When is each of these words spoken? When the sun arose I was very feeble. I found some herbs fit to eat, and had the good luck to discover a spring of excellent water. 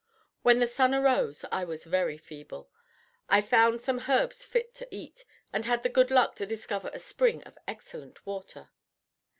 When 0.41 0.57
the 0.57 0.65
sun 0.65 0.95
arose 0.95 1.45
I 1.51 1.63
was 1.63 1.83
very 1.83 2.17
feeble. 2.17 2.71
I 3.29 3.39
found 3.39 3.81
some 3.81 4.05
herbs 4.09 4.43
fit 4.43 4.73
to 4.77 4.87
eat, 4.89 5.25
and 5.53 5.65
had 5.65 5.83
the 5.83 5.89
good 5.89 6.09
luck 6.09 6.33
to 6.37 6.47
discover 6.47 6.89
a 6.91 6.97
spring 6.97 7.43
of 7.43 7.55
excellent 7.67 8.25
water. 8.25 8.71